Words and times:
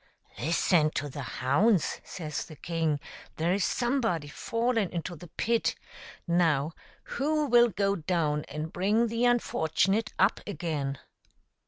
"Listen 0.39 0.89
to 0.95 1.09
the 1.09 1.21
hounds," 1.21 2.01
says 2.03 2.45
the 2.47 2.55
king;" 2.55 2.99
there 3.37 3.53
is 3.53 3.63
somebody 3.63 4.27
fallen 4.29 4.89
into 4.89 5.15
the 5.15 5.27
pit; 5.37 5.75
now 6.27 6.71
who 7.03 7.45
will 7.45 7.69
go 7.69 7.95
down 7.95 8.43
and 8.45 8.73
bring 8.73 9.09
the 9.09 9.25
unfortunate 9.25 10.11
up 10.17 10.39
again 10.47 10.97